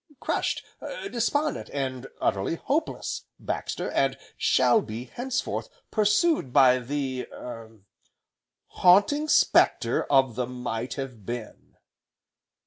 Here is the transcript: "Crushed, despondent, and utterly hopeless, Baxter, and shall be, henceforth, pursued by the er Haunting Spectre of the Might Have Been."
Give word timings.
"Crushed, 0.19 0.65
despondent, 1.11 1.69
and 1.71 2.07
utterly 2.19 2.55
hopeless, 2.55 3.25
Baxter, 3.37 3.91
and 3.91 4.17
shall 4.35 4.81
be, 4.81 5.03
henceforth, 5.03 5.69
pursued 5.91 6.51
by 6.51 6.79
the 6.79 7.27
er 7.31 7.81
Haunting 8.65 9.27
Spectre 9.27 10.05
of 10.05 10.33
the 10.33 10.47
Might 10.47 10.95
Have 10.95 11.23
Been." 11.23 11.77